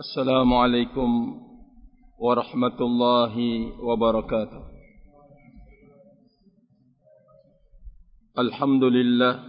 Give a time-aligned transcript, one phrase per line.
[0.00, 1.40] السلام عليكم
[2.18, 3.34] ورحمة الله
[3.80, 4.62] وبركاته.
[8.38, 9.40] الحمد لله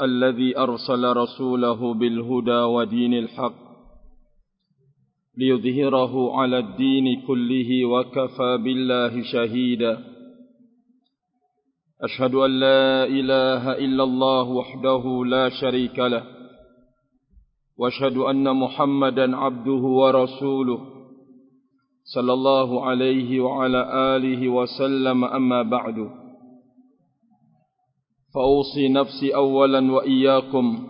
[0.00, 3.60] الذي أرسل رسوله بالهدى ودين الحق
[5.36, 10.04] ليظهره على الدين كله وكفى بالله شهيدا.
[12.02, 16.33] أشهد أن لا إله إلا الله وحده لا شريك له.
[17.78, 20.78] واشهد أن محمدا عبده ورسوله
[22.14, 23.80] صلى الله عليه وعلى
[24.16, 25.24] آله وسلم.
[25.24, 26.10] أما بعد
[28.34, 30.86] فأوصي نفسي اولا وإياكم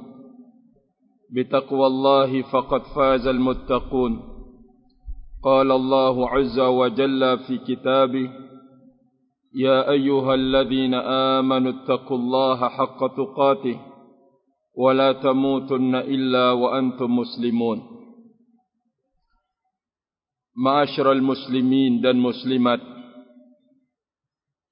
[1.35, 4.21] بتقوى الله فقد فاز المتقون.
[5.45, 8.31] قال الله عز وجل في كتابه
[9.55, 13.94] يا أيها الذين آمنوا اتقوا الله حق تقاته
[14.80, 18.00] ولا تموتن إلا وأنتم مسلمون
[20.60, 22.84] Ma'asyiral muslimin dan muslimat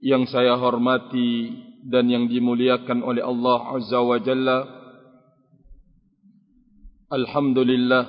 [0.03, 1.47] yang saya hormati
[1.87, 4.67] dan yang dimuliakan oleh Allah Azza wa Jalla
[7.07, 8.03] Alhamdulillah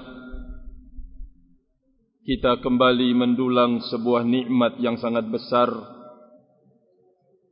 [2.27, 5.71] kita kembali mendulang sebuah nikmat yang sangat besar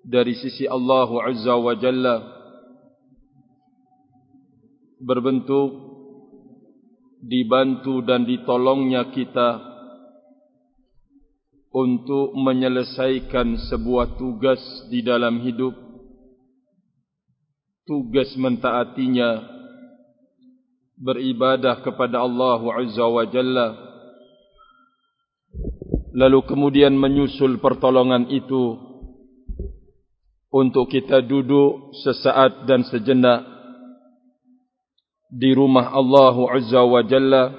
[0.02, 2.16] dari sisi Allah Azza wa Jalla
[5.01, 5.69] berbentuk
[7.21, 9.61] dibantu dan ditolongnya kita
[11.71, 14.59] untuk menyelesaikan sebuah tugas
[14.91, 15.73] di dalam hidup.
[17.81, 19.41] Tugas mentaatinya
[21.01, 23.67] beribadah kepada Allah Azza wa Jalla.
[26.11, 28.77] Lalu kemudian menyusul pertolongan itu
[30.51, 33.51] untuk kita duduk sesaat dan sejenak
[35.31, 37.55] di rumah Allah Azza wa Jalla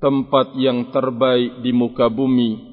[0.00, 2.72] tempat yang terbaik di muka bumi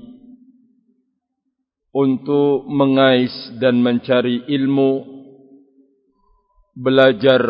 [1.91, 5.19] untuk mengais dan mencari ilmu
[6.79, 7.43] belajar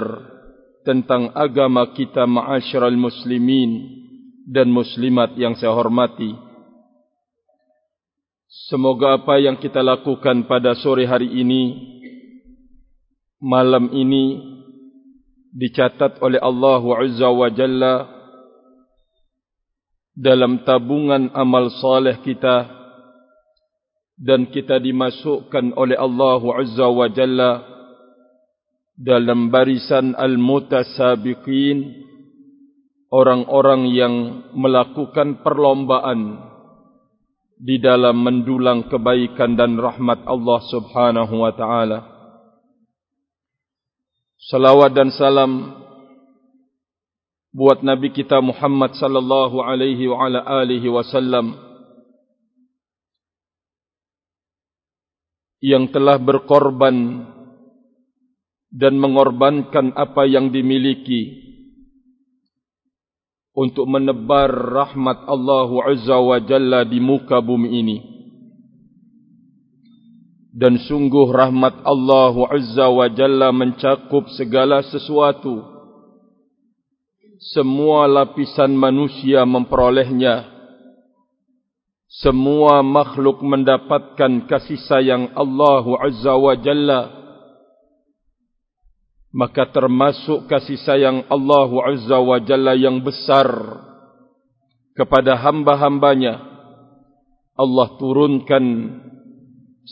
[0.81, 4.01] tentang agama kita ma'asyiral muslimin
[4.49, 6.33] dan muslimat yang saya hormati.
[8.73, 11.77] Semoga apa yang kita lakukan pada sore hari ini
[13.37, 14.48] malam ini
[15.53, 17.95] dicatat oleh Allah Azza wa Jalla
[20.13, 22.67] dalam tabungan amal saleh kita
[24.19, 27.51] dan kita dimasukkan oleh Allah Azza wa Jalla
[28.99, 32.03] dalam barisan al-mutasabiqin
[33.09, 34.15] orang-orang yang
[34.51, 36.51] melakukan perlombaan
[37.59, 42.18] di dalam mendulang kebaikan dan rahmat Allah Subhanahu wa taala.
[44.39, 45.75] Salawat dan salam
[47.51, 51.59] buat Nabi kita Muhammad sallallahu alaihi wa ala alihi wasallam
[55.59, 57.27] yang telah berkorban
[58.71, 61.43] dan mengorbankan apa yang dimiliki
[63.51, 68.18] untuk menebar rahmat Allah Azza wa Jalla di muka bumi ini
[70.49, 75.61] dan sungguh rahmat Allah Azza wa Jalla mencakup segala sesuatu.
[77.53, 80.57] Semua lapisan manusia memperolehnya.
[82.09, 87.01] Semua makhluk mendapatkan kasih sayang Allah Azza wa Jalla.
[89.29, 93.47] Maka termasuk kasih sayang Allah Azza wa Jalla yang besar
[94.97, 96.41] kepada hamba-hambanya
[97.55, 98.65] Allah turunkan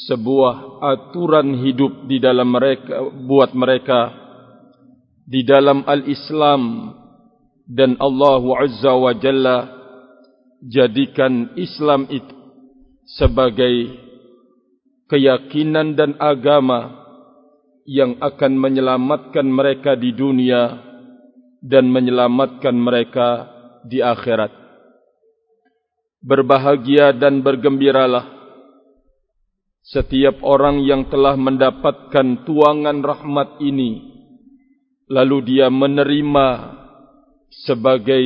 [0.05, 4.13] sebuah aturan hidup di dalam mereka buat mereka
[5.25, 6.93] di dalam al-Islam.
[7.67, 9.67] Dan Allah Azza wa Jalla
[10.63, 12.31] jadikan Islam itu
[13.19, 13.91] sebagai
[15.11, 16.95] keyakinan dan agama
[17.83, 20.79] yang akan menyelamatkan mereka di dunia
[21.59, 23.51] dan menyelamatkan mereka
[23.83, 24.55] di akhirat.
[26.23, 28.36] Berbahagia dan bergembiralah
[29.87, 34.03] setiap orang yang telah mendapatkan tuangan rahmat ini
[35.07, 36.47] lalu dia menerima
[37.63, 38.23] sebagai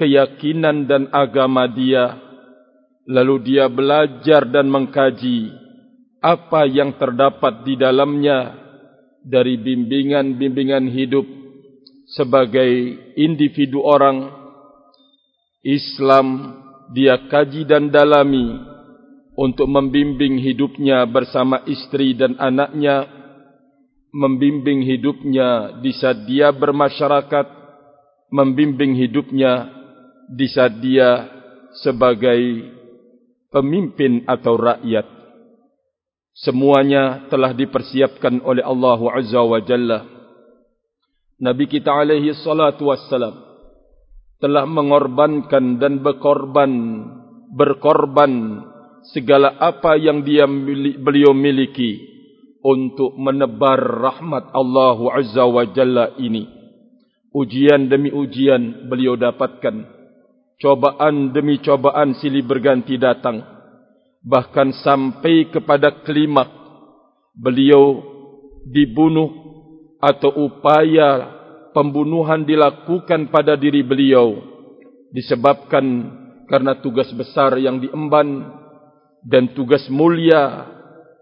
[0.00, 2.16] keyakinan dan agama dia
[3.04, 5.52] lalu dia belajar dan mengkaji
[6.24, 8.56] apa yang terdapat di dalamnya
[9.20, 11.28] dari bimbingan-bimbingan hidup
[12.16, 14.32] sebagai individu orang
[15.60, 16.56] Islam
[16.96, 18.73] dia kaji dan dalami
[19.34, 23.06] untuk membimbing hidupnya bersama istri dan anaknya,
[24.14, 27.46] membimbing hidupnya di saat dia bermasyarakat,
[28.30, 29.70] membimbing hidupnya
[30.30, 31.26] di saat dia
[31.82, 32.70] sebagai
[33.50, 35.06] pemimpin atau rakyat.
[36.34, 40.02] Semuanya telah dipersiapkan oleh Allah Azza wa Jalla.
[41.38, 43.34] Nabi kita alaihi salatu wassalam
[44.38, 46.70] telah mengorbankan dan berkorban
[47.54, 48.62] berkorban
[49.12, 50.48] segala apa yang dia
[50.96, 52.00] beliau miliki
[52.64, 56.48] untuk menebar rahmat Allah Azza wa Jalla ini.
[57.34, 59.94] Ujian demi ujian beliau dapatkan
[60.62, 63.42] cobaan demi cobaan silih berganti datang
[64.24, 66.48] bahkan sampai kepada klimak
[67.34, 68.00] beliau
[68.64, 69.28] dibunuh
[70.00, 71.36] atau upaya
[71.76, 74.40] pembunuhan dilakukan pada diri beliau
[75.12, 75.84] disebabkan
[76.48, 78.62] karena tugas besar yang diemban
[79.24, 80.68] dan tugas mulia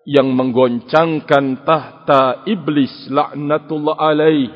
[0.03, 4.51] yang menggoncangkan tahta iblis laknatullah alaih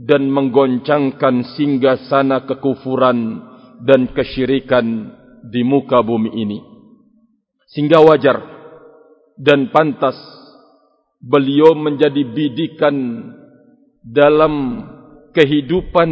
[0.00, 3.44] dan menggoncangkan singgah sana kekufuran
[3.84, 5.12] dan kesyirikan
[5.44, 6.58] di muka bumi ini.
[7.68, 8.40] Sehingga wajar
[9.36, 10.16] dan pantas
[11.20, 12.96] beliau menjadi bidikan
[14.00, 14.84] dalam
[15.36, 16.10] kehidupan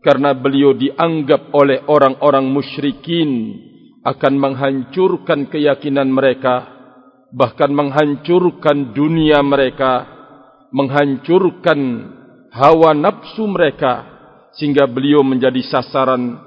[0.00, 3.30] karena beliau dianggap oleh orang-orang musyrikin
[4.00, 6.80] akan menghancurkan keyakinan mereka
[7.30, 10.08] bahkan menghancurkan dunia mereka
[10.74, 11.80] menghancurkan
[12.50, 14.06] hawa nafsu mereka
[14.54, 16.38] sehingga beliau menjadi sasaran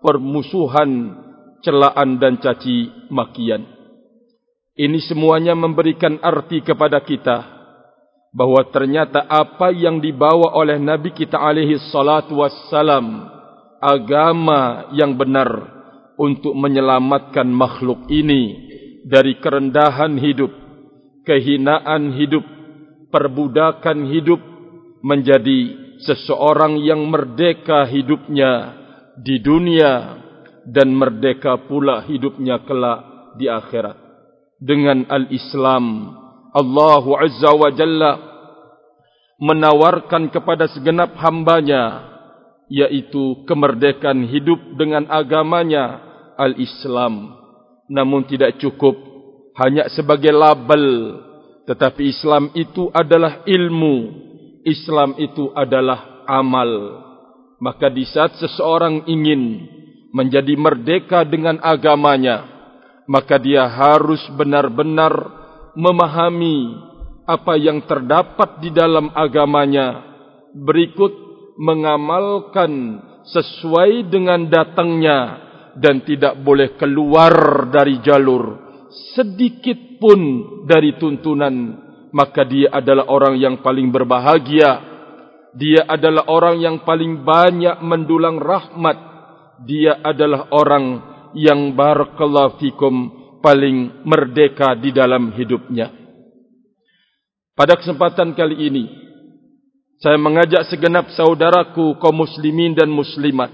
[0.00, 1.16] permusuhan,
[1.60, 3.68] celaan dan caci makian.
[4.80, 7.60] Ini semuanya memberikan arti kepada kita
[8.32, 13.28] bahwa ternyata apa yang dibawa oleh Nabi kita alaihi salatu wassalam
[13.82, 15.79] agama yang benar
[16.20, 18.68] untuk menyelamatkan makhluk ini
[19.08, 20.52] dari kerendahan hidup,
[21.24, 22.44] kehinaan hidup,
[23.08, 24.40] perbudakan hidup
[25.00, 28.76] menjadi seseorang yang merdeka hidupnya
[29.16, 30.20] di dunia
[30.68, 33.96] dan merdeka pula hidupnya kelak di akhirat.
[34.60, 36.12] Dengan al-Islam
[36.52, 38.12] Allah Azza wa Jalla
[39.40, 42.12] menawarkan kepada segenap hambanya
[42.68, 46.09] yaitu kemerdekaan hidup dengan agamanya
[46.40, 47.36] al-Islam.
[47.92, 48.96] Namun tidak cukup
[49.60, 50.84] hanya sebagai label.
[51.68, 53.96] Tetapi Islam itu adalah ilmu.
[54.64, 56.70] Islam itu adalah amal.
[57.60, 59.68] Maka di saat seseorang ingin
[60.16, 62.48] menjadi merdeka dengan agamanya,
[63.04, 65.12] maka dia harus benar-benar
[65.76, 66.88] memahami
[67.28, 70.02] apa yang terdapat di dalam agamanya,
[70.56, 71.12] berikut
[71.60, 78.70] mengamalkan sesuai dengan datangnya dan tidak boleh keluar dari jalur
[79.14, 80.20] sedikit pun
[80.66, 81.54] dari tuntunan,
[82.10, 84.90] maka dia adalah orang yang paling berbahagia
[85.50, 88.98] dia adalah orang yang paling banyak mendulang rahmat.
[89.66, 90.84] Dia adalah orang
[91.34, 92.94] yang barakallahu fikum
[93.42, 95.90] paling merdeka di dalam hidupnya.
[97.52, 98.84] Pada kesempatan kali ini,
[100.00, 103.52] saya mengajak segenap saudaraku kaum muslimin dan muslimat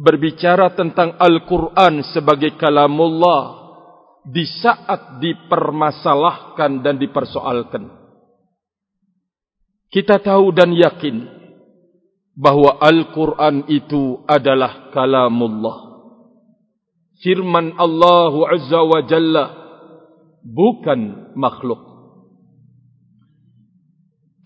[0.00, 3.60] berbicara tentang Al-Quran sebagai kalamullah
[4.24, 7.84] di saat dipermasalahkan dan dipersoalkan.
[9.92, 11.28] Kita tahu dan yakin
[12.32, 15.92] bahawa Al-Quran itu adalah kalamullah.
[17.20, 19.44] Firman Allah Azza wa Jalla
[20.40, 21.80] bukan makhluk.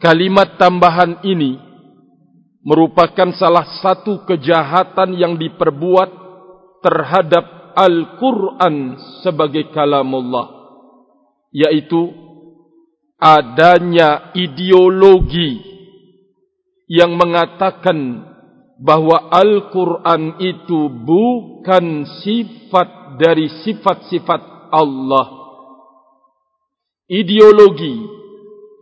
[0.02, 1.73] Kalimat tambahan ini
[2.64, 6.10] merupakan salah satu kejahatan yang diperbuat
[6.80, 10.64] terhadap Al-Quran sebagai kalamullah.
[11.54, 12.10] Yaitu
[13.20, 15.62] adanya ideologi
[16.90, 18.26] yang mengatakan
[18.80, 25.26] bahwa Al-Quran itu bukan sifat dari sifat-sifat Allah.
[27.06, 28.02] Ideologi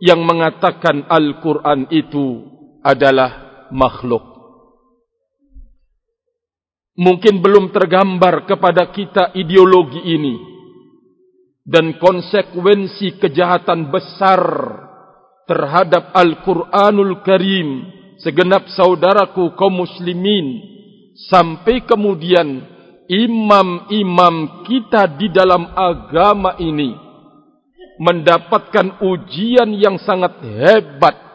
[0.01, 2.41] yang mengatakan Al-Quran itu
[2.81, 3.42] adalah
[3.73, 4.21] makhluk.
[6.93, 10.37] Mungkin belum tergambar kepada kita ideologi ini
[11.65, 14.41] dan konsekuensi kejahatan besar
[15.49, 17.89] terhadap Al-Quranul Karim
[18.21, 20.61] segenap saudaraku kaum muslimin
[21.33, 22.61] sampai kemudian
[23.09, 26.93] imam-imam kita di dalam agama ini
[27.97, 31.32] mendapatkan ujian yang sangat hebat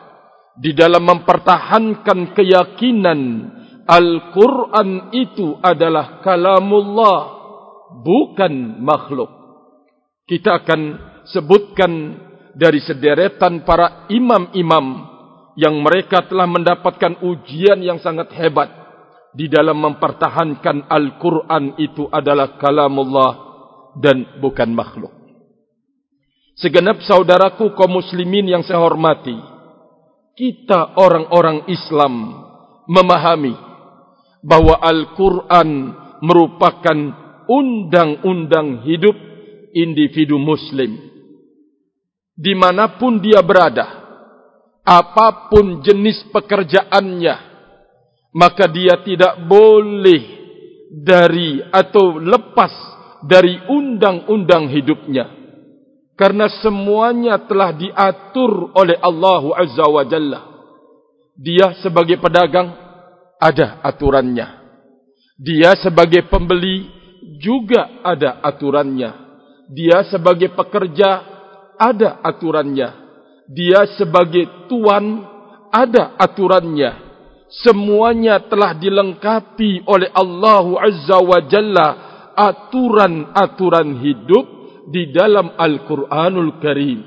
[0.58, 3.20] di dalam mempertahankan keyakinan
[3.88, 7.20] Al-Quran itu adalah kalamullah
[8.04, 9.30] bukan makhluk
[10.28, 10.80] kita akan
[11.24, 11.92] sebutkan
[12.52, 15.08] dari sederetan para imam-imam
[15.58, 18.68] yang mereka telah mendapatkan ujian yang sangat hebat
[19.34, 23.32] di dalam mempertahankan Al-Quran itu adalah kalamullah
[23.98, 25.10] dan bukan makhluk.
[26.58, 29.34] Segenap saudaraku kaum muslimin yang saya hormati,
[30.38, 32.14] kita orang-orang Islam
[32.86, 33.58] memahami
[34.46, 35.68] bahwa Al-Quran
[36.22, 36.98] merupakan
[37.50, 39.18] undang-undang hidup
[39.74, 40.94] individu muslim.
[42.38, 43.86] Dimanapun dia berada,
[44.86, 47.34] apapun jenis pekerjaannya,
[48.30, 50.22] maka dia tidak boleh
[51.02, 52.70] dari atau lepas
[53.26, 55.37] dari undang-undang hidupnya.
[56.18, 60.40] Karena semuanya telah diatur oleh Allah Azza wa Jalla.
[61.38, 62.74] Dia sebagai pedagang
[63.38, 64.66] ada aturannya.
[65.38, 66.90] Dia sebagai pembeli
[67.38, 69.14] juga ada aturannya.
[69.70, 71.22] Dia sebagai pekerja
[71.78, 73.08] ada aturannya
[73.48, 75.24] dia sebagai tuan
[75.72, 77.08] ada aturannya
[77.64, 81.88] semuanya telah dilengkapi oleh Allah Azza wa Jalla
[82.36, 84.46] aturan-aturan hidup
[84.88, 87.00] di dalam Al-Qur'anul Karim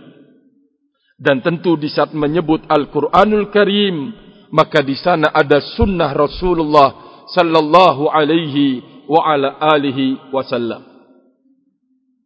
[1.21, 4.13] dan tentu di saat menyebut Al-Qur'anul Karim
[4.51, 10.83] maka di sana ada sunnah Rasulullah sallallahu alaihi wa ala alihi wasallam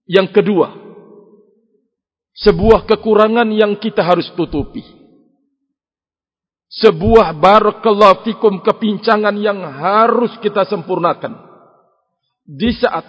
[0.06, 0.86] yang kedua
[2.36, 4.84] sebuah kekurangan yang kita harus tutupi.
[6.68, 11.40] Sebuah barakallahu fikum kepincangan yang harus kita sempurnakan.
[12.44, 13.08] Di saat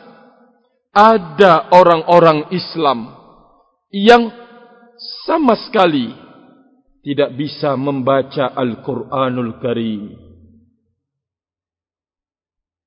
[0.96, 3.12] ada orang-orang Islam
[3.92, 4.32] yang
[5.28, 6.08] sama sekali
[7.04, 10.02] tidak bisa membaca Al-Quranul Karim.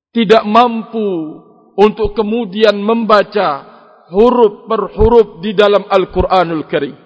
[0.10, 1.38] Tidak mampu
[1.78, 3.64] untuk kemudian membaca
[4.10, 6.98] huruf per huruf di dalam Al-Quranul Karim.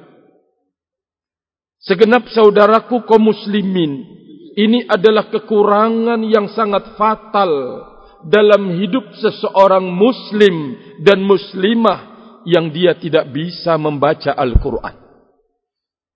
[1.84, 4.08] Segenap saudaraku kaum muslimin,
[4.56, 7.52] ini adalah kekurangan yang sangat fatal
[8.28, 12.14] dalam hidup seseorang muslim dan muslimah
[12.48, 14.96] yang dia tidak bisa membaca Al-Quran.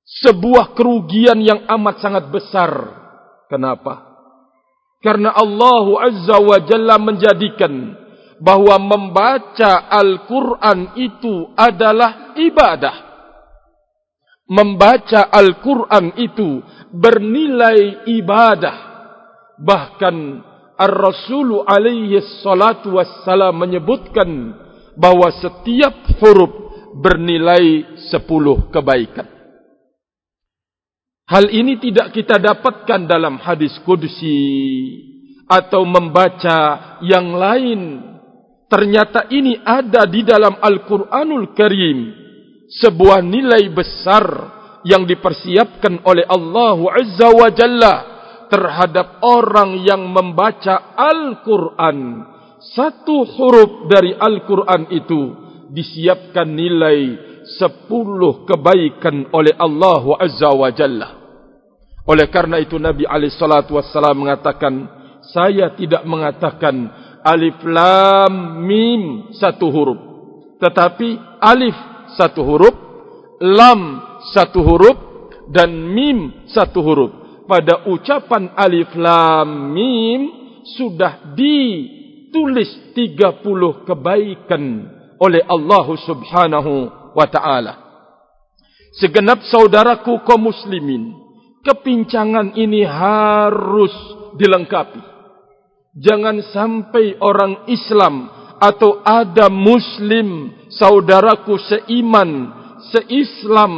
[0.08, 2.72] Sebuah kerugian yang amat sangat besar.
[3.52, 4.08] Kenapa?
[5.04, 7.96] Karena Allah Azza wa Jalla menjadikan
[8.40, 12.96] bahwa membaca Al-Quran itu adalah ibadah.
[14.48, 16.64] Membaca Al-Quran itu
[16.96, 18.78] bernilai ibadah.
[19.60, 20.16] Bahkan
[20.77, 24.29] Ar-Rasulu alaihi salatu wassalam menyebutkan
[24.93, 26.53] bahwa setiap huruf
[26.98, 29.25] bernilai sepuluh kebaikan.
[31.27, 34.39] Hal ini tidak kita dapatkan dalam hadis kudusi
[35.43, 36.57] atau membaca
[37.03, 37.79] yang lain
[38.72, 42.00] ternyata ini ada di dalam Al-Quranul Karim
[42.79, 44.24] sebuah nilai besar
[44.88, 47.96] yang dipersiapkan oleh Allah Azza wa Jalla
[48.48, 51.98] terhadap orang yang membaca Al-Quran.
[52.74, 55.22] Satu huruf dari Al-Quran itu
[55.72, 57.16] disiapkan nilai
[57.60, 61.10] sepuluh kebaikan oleh Allah Azza wa Jalla.
[62.08, 64.74] Oleh karena itu Nabi SAW mengatakan
[65.32, 66.88] saya tidak mengatakan
[67.27, 70.00] alif lam mim satu huruf
[70.63, 71.75] tetapi alif
[72.16, 72.75] satu huruf
[73.44, 73.82] lam
[74.32, 74.98] satu huruf
[75.51, 77.12] dan mim satu huruf
[77.48, 80.22] pada ucapan alif lam mim
[80.77, 84.63] sudah ditulis 30 kebaikan
[85.18, 86.74] oleh Allah Subhanahu
[87.16, 87.74] wa taala.
[89.00, 91.16] Segenap saudaraku kaum muslimin
[91.63, 93.94] kepincangan ini harus
[94.38, 95.01] dilengkapi.
[95.98, 98.30] Jangan sampai orang Islam
[98.62, 102.54] atau ada Muslim saudaraku seiman,
[102.94, 103.74] seislam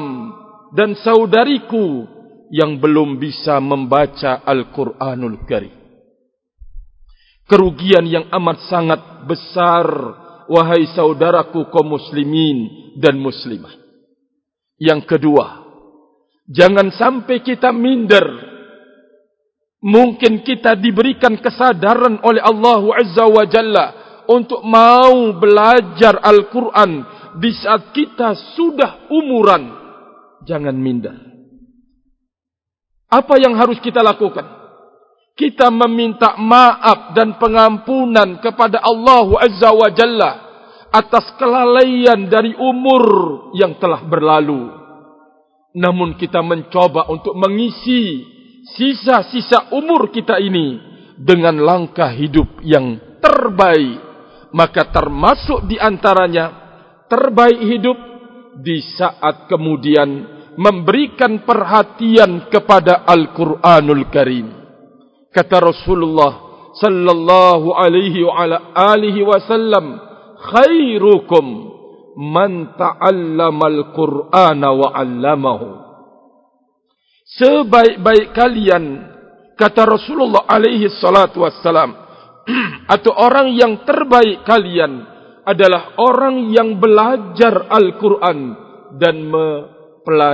[0.76, 2.19] dan saudariku
[2.50, 5.76] yang belum bisa membaca Al-Quranul Karim.
[7.50, 9.86] Kerugian yang amat sangat besar,
[10.46, 13.74] wahai saudaraku kaum muslimin dan muslimah.
[14.78, 15.66] Yang kedua,
[16.46, 18.50] jangan sampai kita minder
[19.80, 23.86] Mungkin kita diberikan kesadaran oleh Allah Azza wa Jalla
[24.28, 27.08] untuk mau belajar Al-Quran
[27.40, 29.72] di saat kita sudah umuran.
[30.44, 31.29] Jangan minder.
[33.10, 34.46] Apa yang harus kita lakukan?
[35.34, 40.32] Kita meminta maaf dan pengampunan kepada Allah Azza wa Jalla
[40.94, 43.04] atas kelalaian dari umur
[43.58, 44.70] yang telah berlalu.
[45.74, 48.26] Namun kita mencoba untuk mengisi
[48.78, 50.78] sisa-sisa umur kita ini
[51.18, 54.10] dengan langkah hidup yang terbaik
[54.54, 56.46] maka termasuk di antaranya
[57.06, 57.98] terbaik hidup
[58.60, 64.48] di saat kemudian memberikan perhatian kepada Al-Quranul Karim.
[65.32, 66.36] Kata Rasulullah
[66.76, 70.04] sallallahu alaihi wa ala alihi wasallam,
[70.52, 71.46] khairukum
[72.20, 75.68] man ta'allama al-Qur'ana wa 'allamahu.
[77.40, 78.84] Sebaik-baik kalian
[79.56, 81.94] kata Rasulullah alaihi salatu wassalam
[83.00, 85.08] atau orang yang terbaik kalian
[85.46, 88.40] adalah orang yang belajar Al-Quran
[88.98, 89.16] dan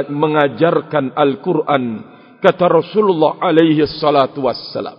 [0.09, 1.83] mengajarkan Al-Quran
[2.39, 4.97] kata Rasulullah alaihi salatu wassalam.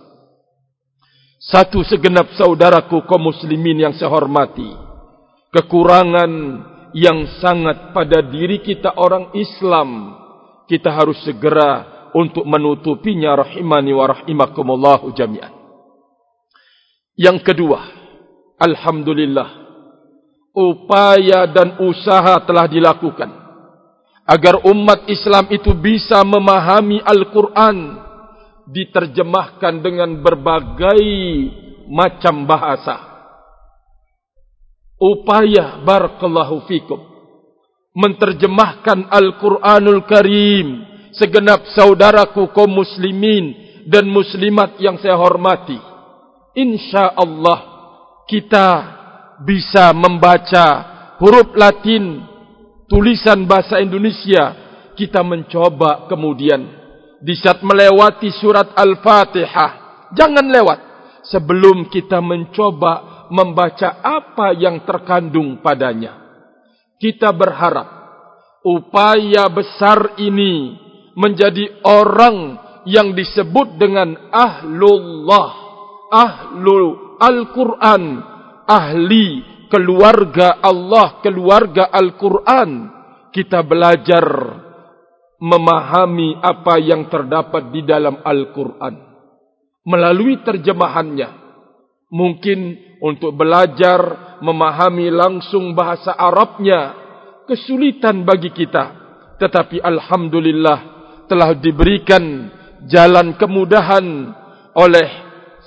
[1.37, 4.87] Satu segenap saudaraku kaum muslimin yang saya hormati
[5.53, 6.31] kekurangan
[6.97, 10.17] yang sangat pada diri kita orang Islam
[10.67, 15.53] kita harus segera untuk menutupinya rahimani wa rahimakumullah jami'an.
[17.17, 17.79] Yang kedua
[18.57, 19.49] alhamdulillah
[20.57, 23.36] upaya dan usaha telah dilakukan
[24.27, 28.03] agar umat Islam itu bisa memahami Al-Quran
[28.67, 31.01] diterjemahkan dengan berbagai
[31.87, 32.99] macam bahasa.
[34.99, 36.99] Upaya barakallahu fikum
[37.97, 43.55] menterjemahkan Al-Quranul Karim segenap saudaraku kaum muslimin
[43.87, 45.79] dan muslimat yang saya hormati.
[46.53, 47.59] Insya Allah
[48.27, 48.67] kita
[49.41, 50.65] bisa membaca
[51.21, 52.21] huruf Latin
[52.87, 54.55] tulisan bahasa Indonesia
[54.97, 56.87] kita mencoba kemudian.
[57.17, 59.71] Di saat melewati surat Al-Fatihah
[60.15, 60.79] jangan lewat.
[61.27, 66.15] Sebelum kita mencoba membaca apa yang terkandung padanya.
[66.95, 67.87] Kita berharap
[68.63, 70.79] upaya besar ini
[71.19, 72.55] menjadi orang
[72.87, 75.49] yang disebut dengan ahlullah
[76.07, 78.03] ahlul Al-Quran
[78.63, 82.91] ahli keluarga Allah, keluarga Al-Quran,
[83.31, 84.25] kita belajar
[85.37, 88.95] memahami apa yang terdapat di dalam Al-Quran.
[89.87, 91.29] Melalui terjemahannya,
[92.11, 96.95] mungkin untuk belajar memahami langsung bahasa Arabnya,
[97.47, 99.07] kesulitan bagi kita.
[99.37, 100.79] Tetapi Alhamdulillah
[101.29, 102.49] telah diberikan
[102.89, 104.33] jalan kemudahan
[104.73, 105.07] oleh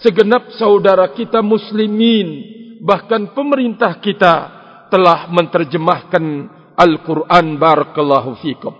[0.02, 4.34] segenap saudara kita muslimin bahkan pemerintah kita
[4.88, 6.24] telah menterjemahkan
[6.74, 8.74] Al-Quran Barakallahu Fikum.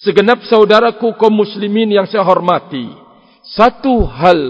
[0.00, 2.88] Segenap saudaraku kaum muslimin yang saya hormati,
[3.44, 4.40] satu hal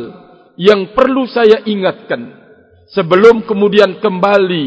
[0.55, 2.31] yang perlu saya ingatkan
[2.95, 4.67] sebelum kemudian kembali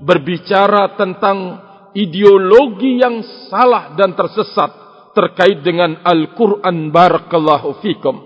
[0.00, 1.60] berbicara tentang
[1.92, 3.20] ideologi yang
[3.52, 4.72] salah dan tersesat
[5.12, 8.16] terkait dengan Al-Quran Barakallahu Fikum,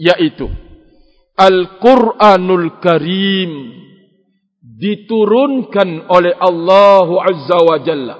[0.00, 0.48] yaitu
[1.36, 3.52] Al-Quranul Karim
[4.62, 8.16] diturunkan oleh Allah Azza wa Jalla.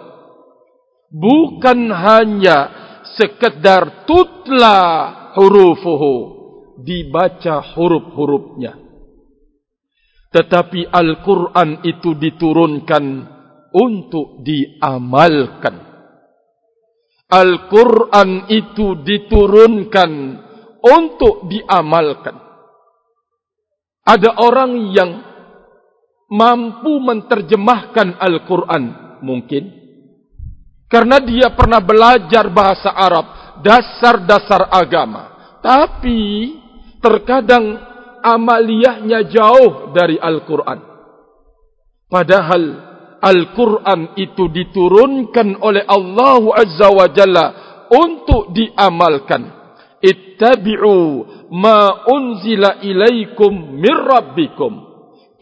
[1.12, 2.58] Bukan hanya
[3.14, 4.78] sekedar tutla
[5.38, 6.14] hurufuhu
[6.82, 8.74] dibaca huruf-hurufnya.
[10.32, 13.04] Tetapi Al-Quran itu diturunkan
[13.76, 15.76] untuk diamalkan.
[17.32, 20.10] Al-Quran itu diturunkan
[20.80, 22.36] untuk diamalkan.
[24.02, 25.31] Ada orang yang
[26.32, 28.84] mampu menterjemahkan Al-Quran.
[29.20, 29.64] Mungkin.
[30.88, 35.56] Karena dia pernah belajar bahasa Arab dasar-dasar agama.
[35.60, 36.20] Tapi
[36.98, 37.78] terkadang
[38.24, 40.80] amaliyahnya jauh dari Al-Quran.
[42.08, 42.64] Padahal
[43.22, 47.46] Al-Quran itu diturunkan oleh Allah Azza wa Jalla
[47.88, 49.62] untuk diamalkan.
[50.02, 50.98] Ittabi'u
[51.54, 54.91] ma unzila ilaikum mir rabbikum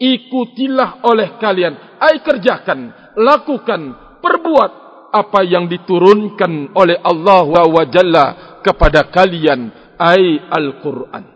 [0.01, 2.01] ikutilah oleh kalian.
[2.01, 3.81] Ai kerjakan, lakukan,
[4.17, 4.71] perbuat
[5.13, 8.25] apa yang diturunkan oleh Allah wa Jalla
[8.65, 9.69] kepada kalian.
[10.01, 11.29] Ai Al-Quran.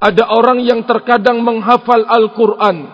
[0.00, 2.88] Ada orang yang terkadang menghafal Al-Quran.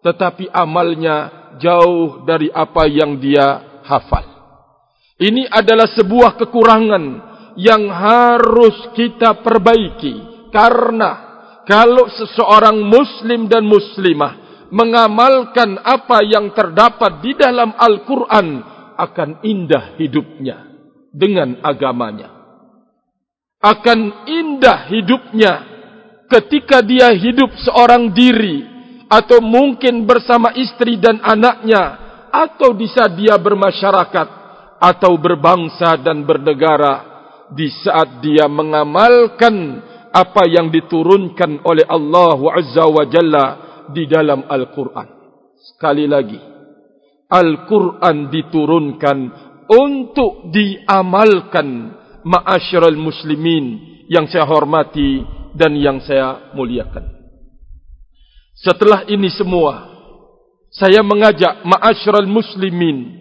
[0.00, 1.16] Tetapi amalnya
[1.60, 4.24] jauh dari apa yang dia hafal.
[5.20, 7.04] Ini adalah sebuah kekurangan
[7.60, 10.48] yang harus kita perbaiki.
[10.48, 11.23] Karena
[11.64, 18.48] kalau seseorang muslim dan muslimah mengamalkan apa yang terdapat di dalam Al-Quran
[18.98, 20.66] akan indah hidupnya
[21.14, 22.30] dengan agamanya.
[23.64, 25.52] Akan indah hidupnya
[26.28, 28.66] ketika dia hidup seorang diri
[29.08, 32.02] atau mungkin bersama istri dan anaknya
[32.34, 34.28] atau bisa dia bermasyarakat
[34.82, 37.14] atau berbangsa dan bernegara
[37.54, 39.80] di saat dia mengamalkan
[40.14, 43.46] apa yang diturunkan oleh Allah Azza wa Jalla
[43.90, 45.08] di dalam Al-Quran.
[45.74, 46.38] Sekali lagi,
[47.26, 49.18] Al-Quran diturunkan
[49.66, 51.66] untuk diamalkan
[52.22, 55.24] ma'asyiral muslimin yang saya hormati
[55.58, 57.10] dan yang saya muliakan.
[58.54, 59.90] Setelah ini semua,
[60.70, 63.18] saya mengajak ma'asyiral muslimin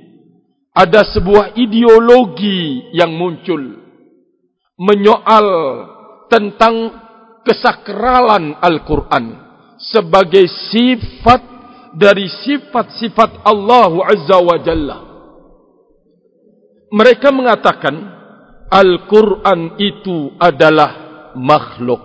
[0.74, 3.62] ada sebuah ideologi yang muncul
[4.78, 5.48] menyoal
[6.34, 6.90] tentang
[7.46, 9.38] kesakralan Al-Quran
[9.78, 11.46] sebagai sifat
[11.94, 14.98] dari sifat-sifat Allah Azza wa Jalla.
[16.90, 17.94] Mereka mengatakan
[18.74, 20.92] Al-Quran itu adalah
[21.38, 22.02] makhluk.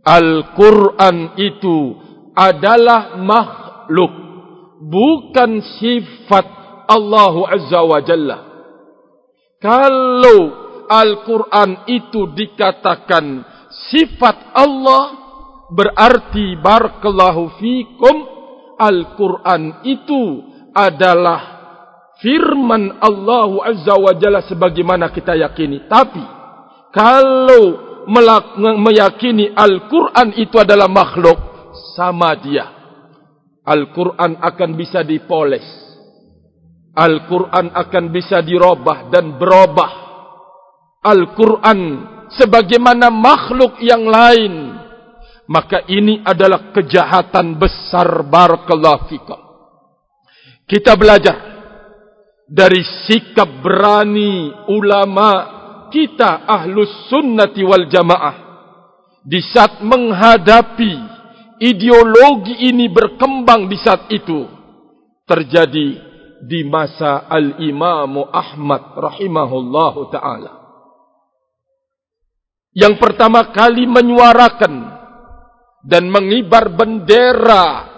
[0.00, 2.00] Al-Quran itu
[2.32, 4.12] adalah makhluk.
[4.80, 6.46] Bukan sifat
[6.88, 8.38] Allah Azza wa Jalla.
[9.60, 13.44] Kalau Al-Quran itu dikatakan
[13.92, 15.04] sifat Allah,
[15.72, 18.16] berarti barakallahu fikum
[18.78, 20.22] Al-Quran itu
[20.72, 21.40] adalah
[22.22, 25.86] firman Allah Azza wa Jalla sebagaimana kita yakini.
[25.90, 26.22] Tapi
[26.94, 27.64] kalau
[28.78, 31.38] meyakini Al-Quran itu adalah makhluk
[31.94, 32.66] sama dia.
[33.62, 35.62] Al-Quran akan bisa dipoles.
[36.92, 40.01] Al-Quran akan bisa dirubah dan berubah.
[41.02, 41.80] Al-Quran
[42.30, 44.82] sebagaimana makhluk yang lain
[45.50, 49.40] maka ini adalah kejahatan besar barakallahu fikum.
[50.64, 51.36] Kita belajar
[52.46, 55.30] dari sikap berani ulama
[55.92, 58.36] kita ahlus sunnati wal jamaah
[59.26, 60.94] di saat menghadapi
[61.60, 64.48] ideologi ini berkembang di saat itu
[65.28, 65.88] terjadi
[66.42, 70.61] di masa al-Imam Ahmad rahimahullahu taala.
[72.72, 74.74] Yang pertama kali menyuarakan
[75.84, 77.92] dan mengibar bendera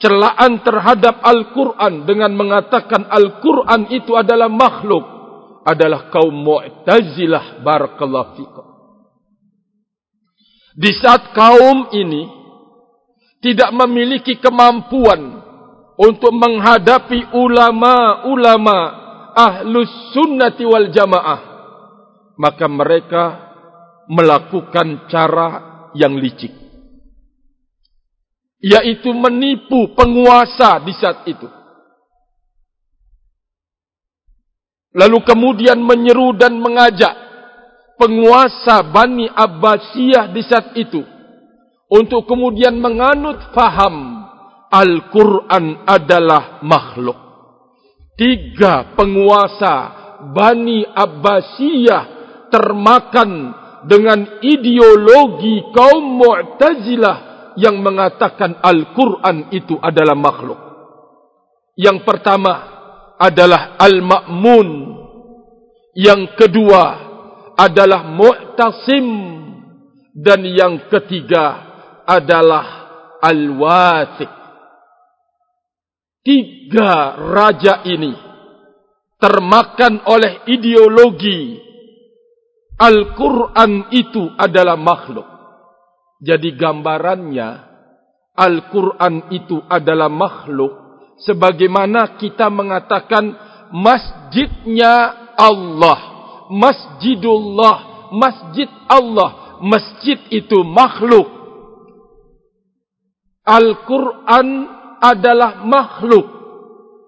[0.00, 5.04] celaan terhadap Al-Quran dengan mengatakan Al-Quran itu adalah makhluk
[5.66, 8.66] adalah kaum Mu'tazilah barakallahu fikum.
[10.76, 12.28] Di saat kaum ini
[13.44, 15.42] tidak memiliki kemampuan
[16.00, 18.78] untuk menghadapi ulama-ulama
[19.36, 21.40] ahlus sunnati wal jamaah
[22.36, 23.45] maka mereka
[24.06, 25.48] melakukan cara
[25.94, 26.66] yang licik
[28.66, 31.48] yaitu menipu penguasa di saat itu.
[34.96, 37.12] Lalu kemudian menyeru dan mengajak
[38.00, 41.04] penguasa Bani Abbasiyah di saat itu
[41.92, 44.24] untuk kemudian menganut faham
[44.72, 47.18] Al-Quran adalah makhluk.
[48.16, 49.74] Tiga penguasa
[50.32, 52.02] Bani Abbasiyah
[52.48, 53.30] termakan
[53.86, 60.60] dengan ideologi kaum Mu'tazilah yang mengatakan Al-Quran itu adalah makhluk.
[61.78, 62.52] Yang pertama
[63.16, 64.68] adalah Al-Ma'mun.
[65.96, 66.84] Yang kedua
[67.56, 69.06] adalah Mu'tasim.
[70.16, 71.44] Dan yang ketiga
[72.08, 72.66] adalah
[73.20, 74.32] Al-Wathiq.
[76.26, 78.16] Tiga raja ini
[79.16, 81.65] termakan oleh ideologi
[82.76, 85.24] Al-Quran itu adalah makhluk.
[86.20, 87.48] Jadi gambarannya
[88.36, 90.72] Al-Quran itu adalah makhluk
[91.24, 93.32] sebagaimana kita mengatakan
[93.72, 95.98] masjidnya Allah,
[96.52, 101.32] masjidullah, masjid Allah, masjid itu makhluk.
[103.46, 104.48] Al-Quran
[105.00, 106.26] adalah makhluk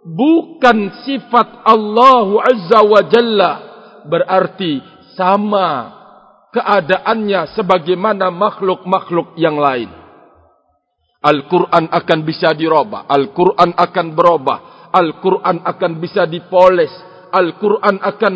[0.07, 3.53] bukan sifat Allah Azza wa Jalla
[4.09, 4.81] berarti
[5.19, 5.99] sama
[6.55, 9.91] keadaannya sebagaimana makhluk-makhluk yang lain.
[11.19, 13.11] Al-Quran akan bisa dirubah.
[13.11, 14.59] Al-Quran akan berubah.
[14.95, 16.95] Al-Quran akan bisa dipoles.
[17.35, 18.35] Al-Quran akan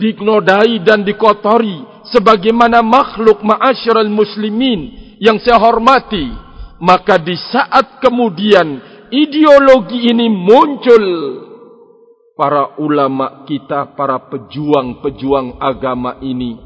[0.00, 2.08] dignodai dan dikotori.
[2.08, 6.32] Sebagaimana makhluk ma'asyiral muslimin yang saya hormati.
[6.80, 8.80] Maka di saat kemudian
[9.12, 11.04] ideologi ini muncul.
[12.42, 16.58] Para ulama kita, para pejuang-pejuang agama ini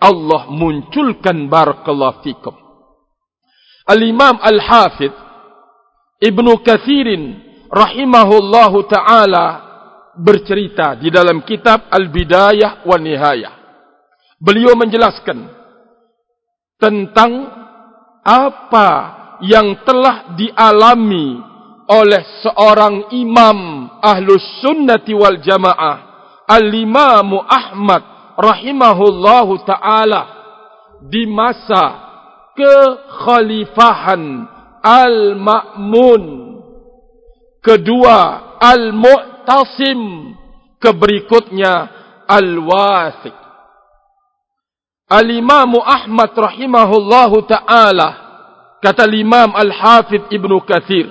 [0.00, 2.56] Allah munculkan barakallahu fikum.
[3.84, 5.12] Al-Imam Al-Hafidh
[6.16, 9.46] Ibnu Kathirin rahimahullahu taala
[10.16, 13.52] bercerita di dalam kitab Al-Bidayah wa Nihayah.
[14.40, 15.44] Beliau menjelaskan
[16.80, 17.32] tentang
[18.24, 18.88] apa
[19.44, 21.36] yang telah dialami
[21.88, 25.96] oleh seorang imam ahlus sunnati wal jamaah
[26.44, 28.02] al-imamu Ahmad
[28.36, 30.22] rahimahullahu taala
[31.08, 31.84] di masa
[32.52, 34.22] kekhalifahan
[34.84, 36.22] al-ma'mun
[37.64, 40.34] kedua al-mu'tasim
[40.78, 41.98] keberikutnya
[42.28, 43.36] Al-Wathiq.
[45.08, 48.08] Al-Imam Ahmad rahimahullahu taala
[48.84, 51.08] kata Imam Al-Hafidh Ibnu Katsir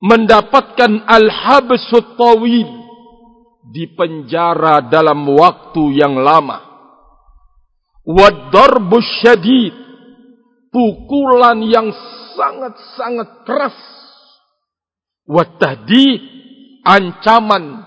[0.00, 2.68] mendapatkan al-habsut tawil
[3.66, 6.62] di penjara dalam waktu yang lama.
[8.06, 9.74] Wad-darbus syadid
[10.70, 11.90] pukulan yang
[12.36, 13.78] sangat-sangat keras.
[15.26, 16.22] Wat-tahdid
[16.86, 17.82] ancaman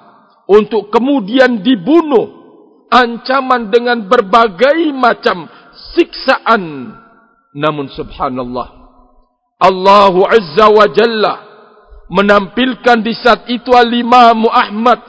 [0.50, 2.36] untuk kemudian dibunuh.
[2.90, 5.46] Ancaman dengan berbagai macam
[5.94, 6.90] siksaan.
[7.54, 8.68] Namun subhanallah.
[9.62, 11.49] Allahu Azza wa Jalla
[12.10, 15.00] menampilkan di saat itu al-Imam Ahmad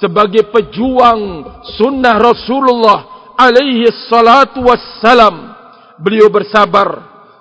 [0.00, 1.44] sebagai pejuang
[1.76, 5.54] sunnah Rasulullah alaihi salatu wassalam.
[6.00, 6.88] Beliau bersabar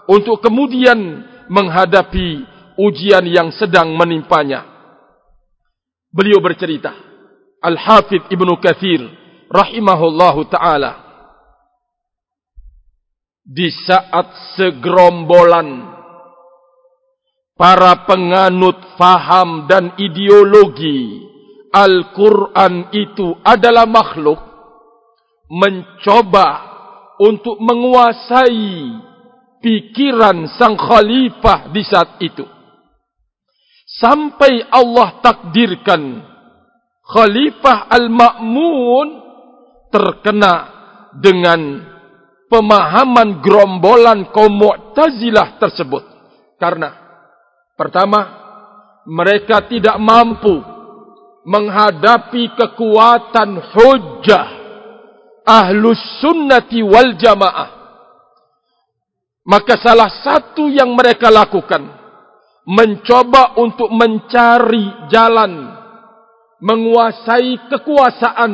[0.09, 2.43] untuk kemudian menghadapi
[2.77, 4.65] ujian yang sedang menimpanya.
[6.11, 6.93] Beliau bercerita
[7.61, 9.05] Al-Hafidh Ibnu Kathir
[9.47, 11.07] rahimahullahu taala
[13.47, 15.96] di saat segerombolan
[17.57, 21.25] para penganut faham dan ideologi
[21.73, 24.39] Al-Quran itu adalah makhluk
[25.51, 26.47] mencoba
[27.17, 28.93] untuk menguasai
[29.61, 32.45] pikiran sang khalifah di saat itu.
[33.97, 36.21] Sampai Allah takdirkan
[37.01, 39.07] khalifah Al-Ma'mun
[39.89, 40.53] terkena
[41.17, 41.81] dengan
[42.51, 46.03] pemahaman gerombolan kaum Mu'tazilah tersebut.
[46.57, 47.06] Karena
[47.77, 48.21] Pertama,
[49.05, 50.57] mereka tidak mampu
[51.45, 54.47] menghadapi kekuatan hujah
[55.45, 57.77] ahlus sunnati wal jamaah.
[59.47, 61.87] Maka salah satu yang mereka lakukan,
[62.67, 65.71] mencoba untuk mencari jalan,
[66.59, 68.53] menguasai kekuasaan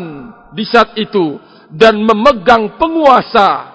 [0.54, 1.40] di saat itu,
[1.72, 3.74] dan memegang penguasa.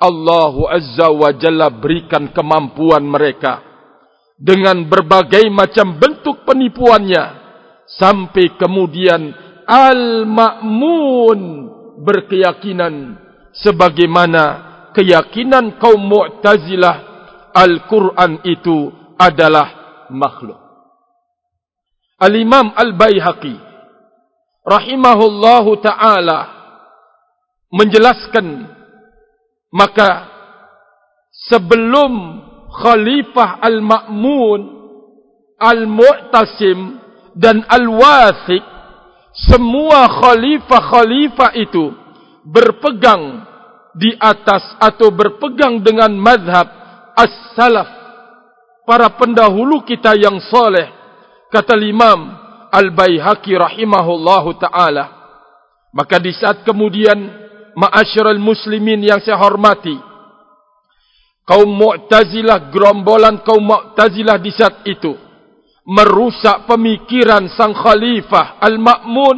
[0.00, 3.69] Allah Azza wa Jalla berikan kemampuan mereka
[4.40, 7.36] dengan berbagai macam bentuk penipuannya
[7.84, 9.36] sampai kemudian
[9.68, 11.40] al-ma'mun
[12.00, 13.20] berkeyakinan
[13.52, 14.42] sebagaimana
[14.96, 17.12] keyakinan kaum mu'tazilah
[17.50, 19.68] Al-Quran itu adalah
[20.08, 20.56] makhluk.
[22.16, 23.58] Al-Imam Al-Bayhaqi
[24.64, 26.38] rahimahullahu ta'ala
[27.74, 28.70] menjelaskan
[29.74, 30.30] maka
[31.48, 32.42] sebelum
[32.80, 34.60] Khalifah Al-Ma'mun,
[35.60, 36.96] Al-Mu'tasim
[37.36, 38.64] dan Al-Wathiq,
[39.36, 41.92] semua khalifah-khalifah itu
[42.48, 43.46] berpegang
[43.94, 46.66] di atas atau berpegang dengan madhab
[47.14, 47.88] As-Salaf,
[48.88, 50.88] para pendahulu kita yang soleh,
[51.52, 52.32] kata Imam
[52.72, 55.20] Al-Bayhaqi rahimahullahu ta'ala.
[55.90, 57.18] Maka di saat kemudian,
[57.74, 60.09] ma'asyiral muslimin yang saya hormati,
[61.50, 65.18] kaum Mu'tazilah gerombolan kaum Mu'tazilah di saat itu.
[65.90, 69.36] Merusak pemikiran sang khalifah Al-Ma'mun.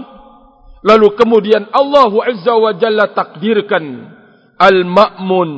[0.85, 4.13] Lalu kemudian Allah Azza wa Jalla takdirkan
[4.61, 5.51] Al-Ma'mun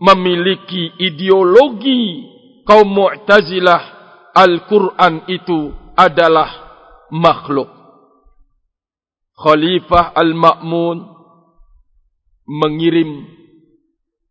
[0.00, 2.24] memiliki ideologi
[2.64, 4.00] kaum Mu'tazilah.
[4.32, 6.48] Al-Quran itu adalah
[7.12, 7.68] makhluk.
[9.36, 11.04] Khalifah Al-Ma'mun
[12.48, 13.28] mengirim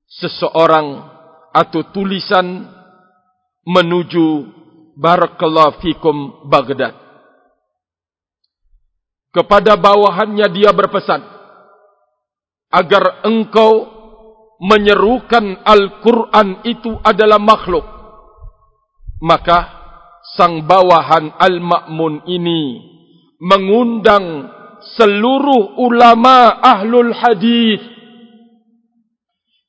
[0.10, 1.11] seseorang
[1.52, 2.68] atau tulisan
[3.68, 4.48] menuju
[4.98, 6.96] barakallahu fikum Baghdad.
[9.32, 11.24] Kepada bawahannya dia berpesan
[12.72, 13.88] agar engkau
[14.60, 17.84] menyerukan Al-Quran itu adalah makhluk.
[19.24, 19.82] Maka
[20.36, 22.92] sang bawahan Al-Ma'mun ini
[23.42, 24.50] mengundang
[24.98, 27.82] seluruh ulama ahlul hadis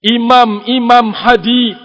[0.02, 1.78] imam-imam hadis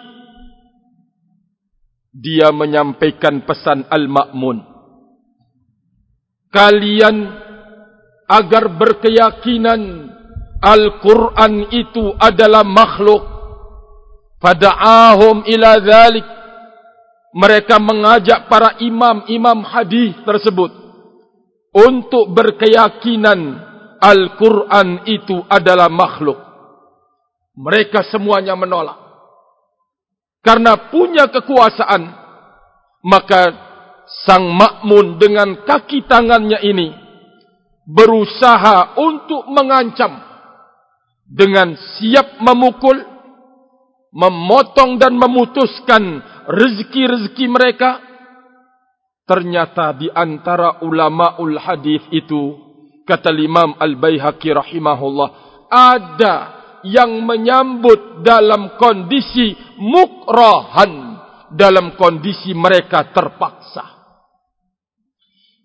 [2.17, 4.65] dia menyampaikan pesan al-ma'mun.
[6.49, 7.17] Kalian
[8.25, 10.09] agar berkeyakinan
[10.57, 13.21] Al-Quran itu adalah makhluk.
[14.41, 16.25] Fada'ahum ila dhalik.
[17.37, 20.73] Mereka mengajak para imam-imam hadis tersebut
[21.69, 23.61] untuk berkeyakinan
[24.01, 26.46] Al-Quran itu adalah makhluk
[27.57, 29.01] mereka semuanya menolak.
[30.45, 32.01] Karena punya kekuasaan,
[33.03, 33.41] maka
[34.23, 36.87] sang makmun dengan kaki tangannya ini
[37.83, 40.21] berusaha untuk mengancam
[41.27, 42.95] dengan siap memukul,
[44.15, 47.91] memotong dan memutuskan rezeki-rezeki mereka.
[49.27, 52.55] Ternyata di antara ulama ul hadis itu
[53.03, 55.29] kata Imam Al-Baihaqi rahimahullah
[55.67, 61.17] ada yang menyambut dalam kondisi mukrahan
[61.53, 63.85] dalam kondisi mereka terpaksa.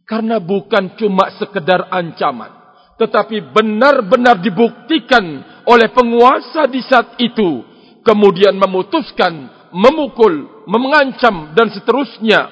[0.07, 2.62] Karena bukan cuma sekedar ancaman
[3.03, 5.25] tetapi benar-benar dibuktikan
[5.66, 7.66] oleh penguasa di saat itu
[8.07, 12.46] kemudian memutuskan memukul mengancam dan seterusnya.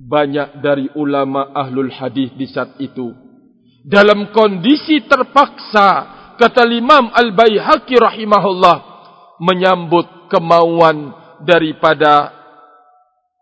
[0.00, 3.12] Banyak dari ulama ahlul hadis di saat itu
[3.84, 8.76] dalam kondisi terpaksa kata Imam Al-Baihaqi rahimahullah
[9.44, 11.12] menyambut kemauan
[11.44, 12.32] daripada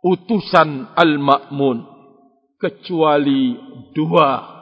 [0.03, 1.87] utusan Al-Ma'mun
[2.59, 3.55] kecuali
[3.95, 4.59] dua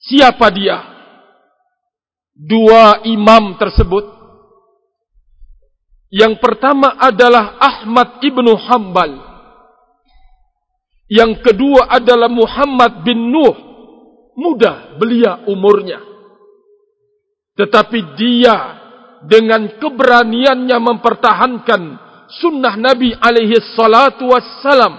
[0.00, 0.80] siapa dia
[2.32, 4.08] dua imam tersebut
[6.08, 9.34] yang pertama adalah Ahmad ibnu Hambal
[11.10, 13.56] yang kedua adalah Muhammad bin Nuh.
[14.34, 16.00] Muda belia umurnya.
[17.54, 18.56] Tetapi dia
[19.24, 21.82] dengan keberaniannya mempertahankan
[22.42, 24.94] sunnah Nabi alaihi salatu wassalam.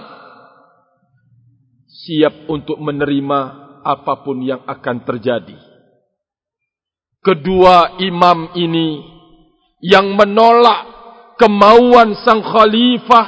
[2.06, 3.40] Siap untuk menerima
[3.82, 5.58] apapun yang akan terjadi.
[7.20, 9.02] Kedua imam ini
[9.82, 10.86] yang menolak
[11.36, 13.26] kemauan sang khalifah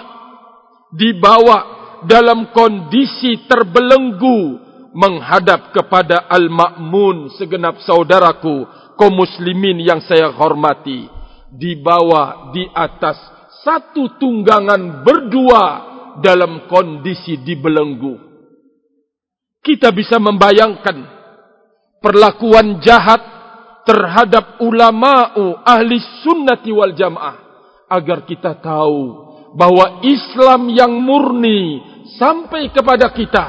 [0.95, 1.59] dibawa
[2.07, 4.63] dalam kondisi terbelenggu
[4.95, 8.65] menghadap kepada Al-Ma'mun segenap saudaraku
[8.99, 11.07] kaum muslimin yang saya hormati
[11.55, 13.17] dibawa di atas
[13.63, 15.65] satu tunggangan berdua
[16.19, 18.19] dalam kondisi dibelenggu
[19.63, 21.07] kita bisa membayangkan
[22.03, 23.23] perlakuan jahat
[23.87, 27.37] terhadap ulama'u ahli sunnati wal jamaah
[27.89, 31.81] agar kita tahu bahwa Islam yang murni
[32.21, 33.47] sampai kepada kita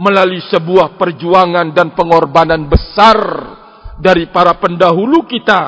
[0.00, 3.18] melalui sebuah perjuangan dan pengorbanan besar
[4.00, 5.60] dari para pendahulu kita,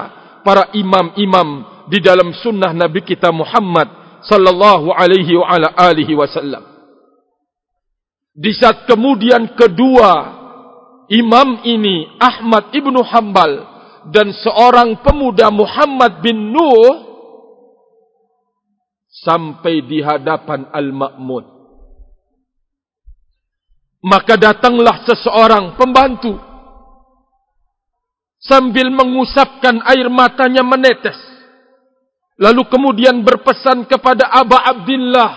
[0.44, 6.64] para imam-imam di dalam sunnah Nabi kita Muhammad sallallahu alaihi wa ala alihi wasallam.
[8.38, 10.10] Di saat kemudian kedua
[11.10, 13.66] imam ini Ahmad ibnu Hambal
[14.14, 17.08] dan seorang pemuda Muhammad bin Nuh
[19.10, 21.44] sampai di hadapan Al-Ma'mun.
[23.98, 26.38] Maka datanglah seseorang pembantu
[28.38, 31.18] sambil mengusapkan air matanya menetes.
[32.38, 35.30] Lalu kemudian berpesan kepada Aba Abdullah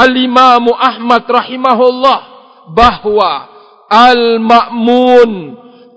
[0.00, 2.18] Al-Imam Ahmad rahimahullah
[2.72, 3.32] bahwa
[3.92, 5.30] Al-Ma'mun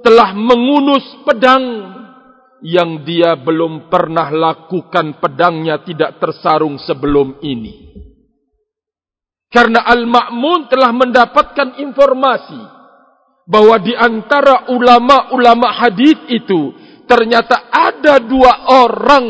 [0.04, 1.64] telah mengunus pedang
[2.60, 7.96] yang dia belum pernah lakukan pedangnya tidak tersarung sebelum ini.
[9.48, 12.83] Karena Al-Ma'mun telah mendapatkan informasi
[13.44, 16.72] bahwa di antara ulama-ulama hadis itu
[17.04, 19.28] ternyata ada dua orang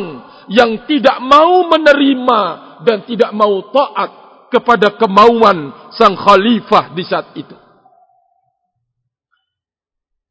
[0.52, 2.42] yang tidak mau menerima
[2.84, 4.12] dan tidak mau taat
[4.54, 7.58] kepada kemauan sang khalifah di saat itu.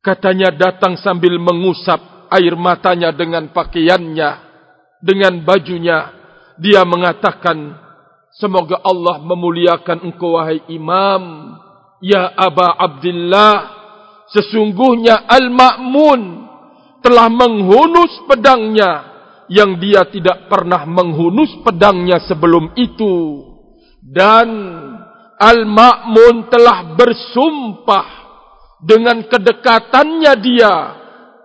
[0.02, 4.30] Katanya datang sambil mengusap air matanya dengan pakaiannya,
[4.98, 6.10] dengan bajunya.
[6.58, 7.74] Dia mengatakan,
[8.34, 11.54] semoga Allah memuliakan engkau wahai imam.
[12.02, 13.54] Ya Aba Abdullah,
[14.34, 16.20] sesungguhnya Al-Ma'mun
[16.98, 19.12] telah menghunus pedangnya
[19.46, 23.46] yang dia tidak pernah menghunus pedangnya sebelum itu.
[24.02, 24.48] Dan
[25.38, 28.06] Al-Ma'mun telah bersumpah
[28.82, 30.74] dengan kedekatannya dia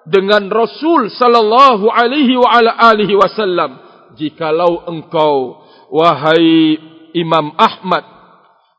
[0.08, 3.78] dengan Rasul sallallahu alaihi wa ala alihi wasallam
[4.18, 5.62] jikalau engkau
[5.94, 6.80] wahai
[7.14, 8.17] Imam Ahmad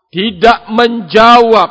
[0.09, 1.71] tidak menjawab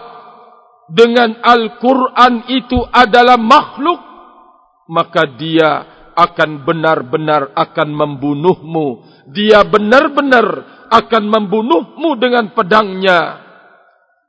[0.94, 4.00] dengan Al-Qur'an itu adalah makhluk
[4.88, 5.72] maka dia
[6.16, 8.88] akan benar-benar akan membunuhmu
[9.36, 10.48] dia benar-benar
[10.88, 13.44] akan membunuhmu dengan pedangnya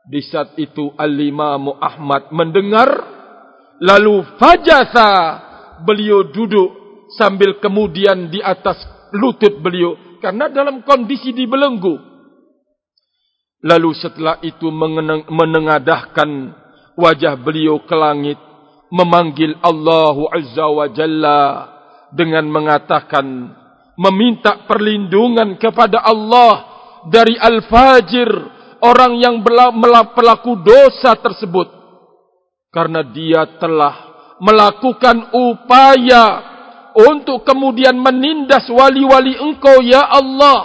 [0.09, 3.19] di saat itu Al-Imam Ahmad mendengar
[3.79, 5.09] Lalu fajasa
[5.87, 6.71] beliau duduk
[7.15, 8.83] sambil kemudian di atas
[9.15, 12.08] lutut beliau karena dalam kondisi dibelenggu.
[13.59, 14.71] Lalu setelah itu
[15.27, 16.31] menengadahkan
[16.95, 18.39] wajah beliau ke langit
[18.95, 21.43] memanggil Allah Azza wa Jalla
[22.15, 23.27] dengan mengatakan
[23.99, 26.55] meminta perlindungan kepada Allah
[27.11, 28.31] dari al-fajir
[28.79, 29.43] orang yang
[30.15, 31.69] pelaku dosa tersebut.
[32.71, 33.95] Karena dia telah
[34.39, 36.27] melakukan upaya
[36.95, 40.59] untuk kemudian menindas wali-wali engkau ya Allah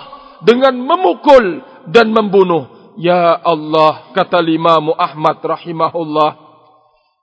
[0.46, 6.32] dengan memukul dan membunuh Ya Allah, kata Imam Ahmad rahimahullah,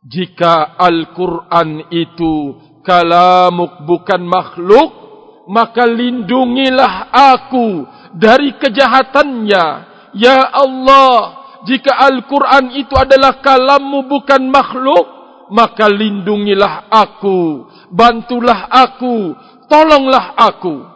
[0.03, 4.91] jika Al-Quran itu kalamuk bukan makhluk,
[5.47, 9.65] maka lindungilah aku dari kejahatannya.
[10.19, 15.07] Ya Allah, jika Al-Quran itu adalah kalammu bukan makhluk,
[15.55, 19.35] maka lindungilah aku, bantulah aku,
[19.71, 20.87] tolonglah aku.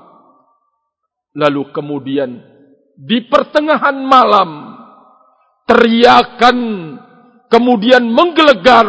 [1.35, 2.54] Lalu kemudian,
[2.95, 4.51] di pertengahan malam
[5.67, 6.59] teriakan
[7.51, 8.89] kemudian menggelegar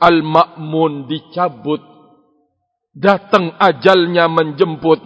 [0.00, 1.92] al-ma'mun dicabut.
[2.94, 5.02] Datang ajalnya menjemput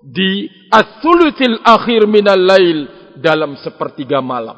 [0.00, 2.88] di as-sulusil akhir minal lail
[3.20, 4.56] dalam sepertiga malam.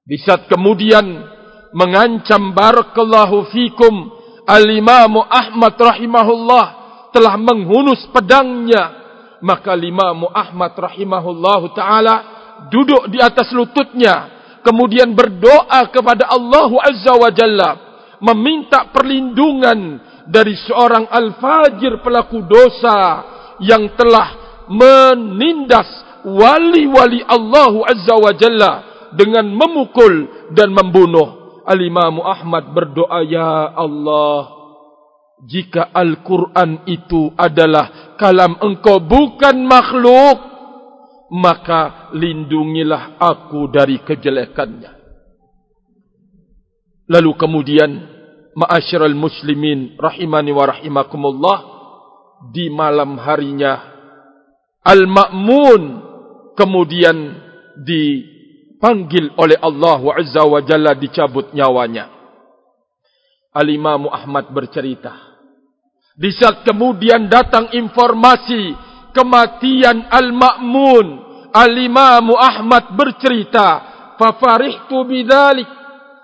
[0.00, 1.04] Di saat kemudian
[1.76, 3.92] mengancam barakallahu fikum
[4.48, 6.66] al-imam Ahmad rahimahullah
[7.12, 8.99] telah menghunus pedangnya
[9.40, 12.14] maka Imam Ahmad rahimahullahu taala
[12.68, 14.40] duduk di atas lututnya.
[14.60, 17.70] Kemudian berdoa kepada Allah Azza wa Jalla.
[18.20, 19.96] Meminta perlindungan
[20.28, 23.24] dari seorang al-fajir pelaku dosa
[23.64, 25.88] yang telah menindas
[26.28, 28.72] wali-wali Allah Azza wa Jalla
[29.16, 31.64] dengan memukul dan membunuh.
[31.64, 34.60] Al-Imam Ahmad berdoa ya Allah
[35.44, 40.38] jika Al-Quran itu adalah kalam engkau bukan makhluk,
[41.32, 44.92] maka lindungilah aku dari kejelekannya.
[47.08, 47.90] Lalu kemudian,
[48.54, 51.58] ma'asyiral muslimin rahimani wa rahimakumullah,
[52.52, 53.88] di malam harinya,
[54.80, 55.82] Al-Ma'mun
[56.56, 57.16] kemudian
[57.84, 62.08] dipanggil oleh Allah Azza wa Jalla dicabut nyawanya.
[63.52, 65.29] Al-Imam Ahmad bercerita,
[66.20, 68.76] di saat kemudian datang informasi
[69.16, 71.06] kematian Al-Ma'mun,
[71.48, 73.68] Al-Imam Ahmad bercerita,
[74.20, 75.64] "Fafarihtu bidzalik."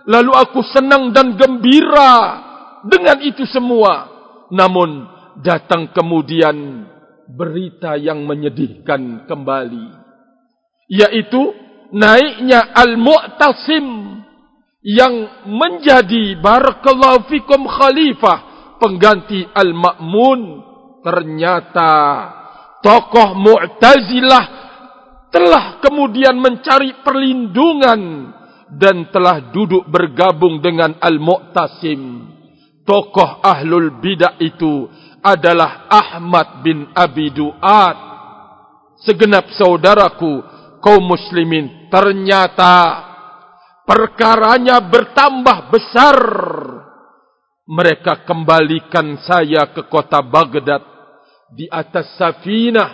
[0.05, 2.45] Lalu aku senang dan gembira
[2.85, 4.07] dengan itu semua.
[4.53, 5.09] Namun
[5.41, 6.85] datang kemudian
[7.27, 9.87] berita yang menyedihkan kembali,
[10.93, 11.41] yaitu
[11.91, 13.87] naiknya Al-Mu'tasim
[14.85, 15.15] yang
[15.49, 20.41] menjadi barakallahu fikum khalifah pengganti Al-Ma'mun
[21.03, 21.93] ternyata
[22.83, 24.47] tokoh Mu'tazilah
[25.31, 28.33] telah kemudian mencari perlindungan
[28.73, 32.33] dan telah duduk bergabung dengan Al-Mu'tasim.
[32.87, 34.87] Tokoh Ahlul Bidah itu
[35.23, 37.99] adalah Ahmad bin Abi Du'ad.
[39.03, 40.43] Segenap saudaraku
[40.79, 43.05] kaum muslimin ternyata
[43.83, 46.17] perkaranya bertambah besar
[47.67, 50.83] mereka kembalikan saya ke kota Baghdad.
[51.51, 52.91] Di atas safinah,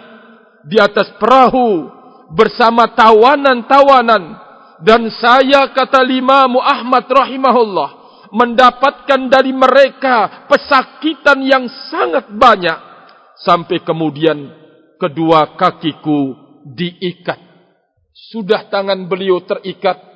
[0.65, 1.89] di atas perahu
[2.33, 4.41] bersama tawanan-tawanan.
[4.83, 8.03] Dan saya kata Imam Ahmad rahimahullah
[8.35, 12.91] mendapatkan dari mereka pesakitan yang sangat banyak.
[13.47, 14.51] Sampai kemudian
[14.99, 16.35] kedua kakiku
[16.67, 17.39] diikat.
[18.33, 20.12] Sudah tangan beliau terikat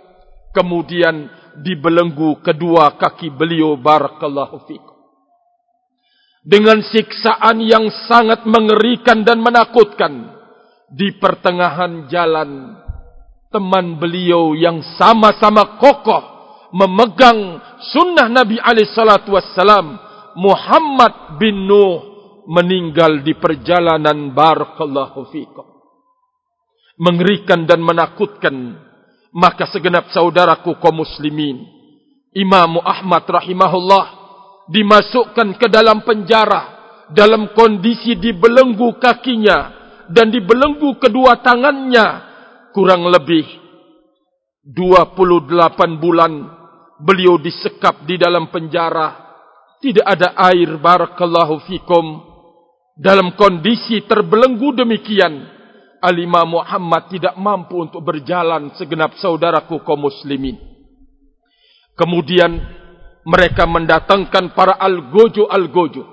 [0.57, 1.29] kemudian
[1.61, 4.97] dibelenggu kedua kaki beliau barakallahu fikum.
[6.47, 10.33] Dengan siksaan yang sangat mengerikan dan menakutkan
[10.89, 12.81] di pertengahan jalan
[13.51, 16.23] teman beliau yang sama-sama kokoh
[16.71, 17.59] memegang
[17.93, 19.35] sunnah Nabi alaihi salatu
[20.39, 21.99] Muhammad bin Nuh
[22.47, 25.67] meninggal di perjalanan barakallahu fikum.
[26.97, 28.86] Mengerikan dan menakutkan
[29.37, 31.61] maka segenap saudaraku kaum muslimin
[32.32, 34.05] Imam Ahmad rahimahullah
[34.72, 36.76] dimasukkan ke dalam penjara
[37.12, 39.72] dalam kondisi dibelenggu kakinya
[40.11, 42.07] dan dibelenggu kedua tangannya
[42.74, 43.47] kurang lebih
[44.66, 46.32] 28 bulan
[46.99, 49.24] beliau disekap di dalam penjara.
[49.78, 52.05] Tidak ada air barakallahu fikum
[52.97, 55.56] dalam kondisi terbelenggu demikian
[56.07, 60.55] Al-Imam Muhammad tidak mampu untuk berjalan segenap saudaraku kaum muslimin.
[61.99, 62.63] Kemudian
[63.27, 66.07] mereka mendatangkan para al-gojo-al-gojo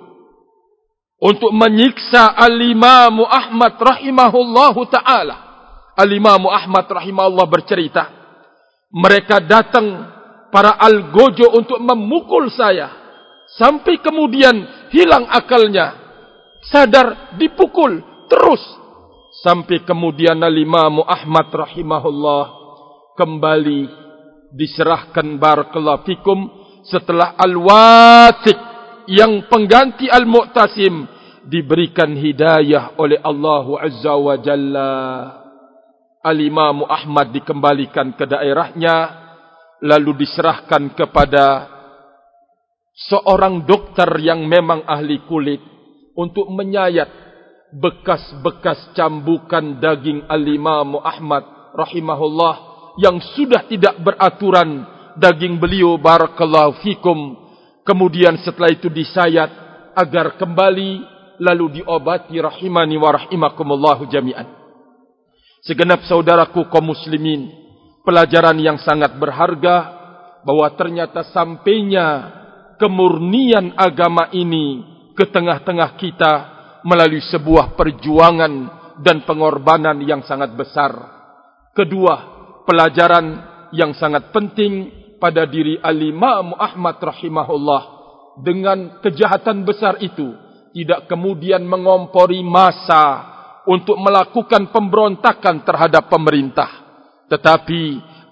[1.22, 5.38] untuk menyiksa Al-Imam Ahmad rahimahullahu taala.
[5.94, 8.10] Al-Imam Ahmad rahimahullah bercerita,
[8.90, 10.10] mereka datang
[10.50, 12.90] para al-gojo untuk memukul saya
[13.62, 16.02] sampai kemudian hilang akalnya.
[16.64, 18.00] Sadar dipukul
[18.32, 18.64] terus
[19.42, 22.44] sampai kemudian al-Imam Ahmad rahimahullah
[23.18, 23.90] kembali
[24.54, 26.46] diserahkan barakallahu fikum
[26.86, 28.60] setelah al-Wathiq
[29.10, 31.10] yang pengganti al-Mu'tasim
[31.50, 34.94] diberikan hidayah oleh Allah Azza wa Jalla.
[36.24, 38.96] Al-Imam Ahmad dikembalikan ke daerahnya
[39.84, 41.68] lalu diserahkan kepada
[43.12, 45.60] seorang dokter yang memang ahli kulit
[46.16, 47.23] untuk menyayat
[47.74, 52.56] bekas-bekas cambukan daging Al-Imam Ahmad rahimahullah
[53.02, 54.94] yang sudah tidak beraturan.
[55.14, 57.38] Daging beliau barakallahu fikum.
[57.86, 59.50] Kemudian setelah itu disayat
[59.94, 61.06] agar kembali
[61.38, 64.50] lalu diobati rahimani wa rahimakumullahu jami'an.
[65.62, 67.54] Segenap saudaraku kaum muslimin,
[68.02, 70.02] pelajaran yang sangat berharga
[70.44, 72.36] bahwa ternyata sampainya
[72.82, 76.53] kemurnian agama ini ke tengah-tengah kita
[76.84, 78.54] melalui sebuah perjuangan
[79.02, 80.92] dan pengorbanan yang sangat besar.
[81.74, 82.16] Kedua,
[82.68, 83.26] pelajaran
[83.74, 87.84] yang sangat penting pada diri Al-Imam Ahmad rahimahullah
[88.44, 90.36] dengan kejahatan besar itu
[90.74, 93.34] tidak kemudian mengompori masa
[93.70, 96.70] untuk melakukan pemberontakan terhadap pemerintah.
[97.32, 97.82] Tetapi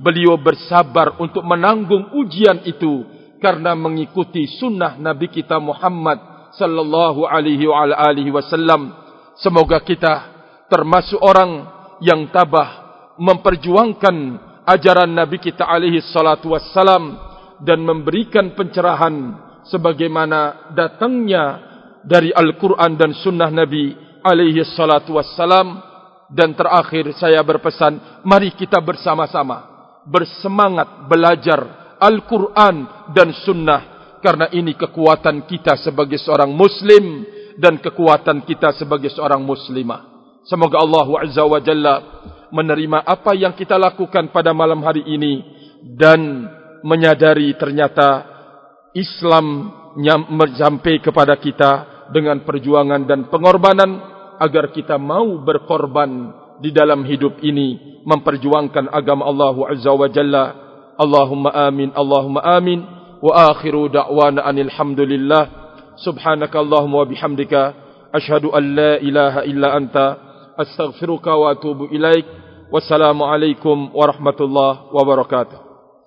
[0.02, 3.06] beliau bersabar untuk menanggung ujian itu
[3.42, 8.92] karena mengikuti sunnah Nabi kita Muhammad sallallahu alaihi wa alihi wasallam.
[9.40, 10.14] Semoga kita
[10.72, 11.68] termasuk orang
[12.04, 12.82] yang tabah
[13.20, 14.16] memperjuangkan
[14.66, 17.18] ajaran Nabi kita alaihi salatu wassalam
[17.62, 19.38] dan memberikan pencerahan
[19.70, 21.44] sebagaimana datangnya
[22.02, 23.94] dari Al-Quran dan sunnah Nabi
[24.26, 25.82] alaihi salatu wassalam
[26.32, 29.72] dan terakhir saya berpesan mari kita bersama-sama
[30.08, 31.60] bersemangat belajar
[32.02, 33.91] Al-Quran dan Sunnah
[34.22, 37.26] karena ini kekuatan kita sebagai seorang Muslim
[37.58, 40.08] dan kekuatan kita sebagai seorang Muslimah.
[40.48, 41.96] Semoga Allah Azza wa Jalla
[42.50, 45.44] menerima apa yang kita lakukan pada malam hari ini
[45.98, 46.48] dan
[46.82, 48.26] menyadari ternyata
[48.98, 49.78] Islam
[50.58, 51.72] sampai kepada kita
[52.12, 53.92] dengan perjuangan dan pengorbanan
[54.40, 60.46] agar kita mau berkorban di dalam hidup ini memperjuangkan agama Allah Azza wa Jalla.
[60.98, 63.01] Allahumma amin, Allahumma amin.
[63.22, 65.48] Wa akhiru da'wana anil hamdulillah.
[66.02, 67.74] Subhanaka Allahumma wa bihamdika.
[68.14, 70.18] Ashhadu an la ilaha illa anta.
[70.58, 72.26] Astaghfiruka wa atubu ilaik.
[72.72, 75.71] Wassalamualaikum warahmatullahi wabarakatuh.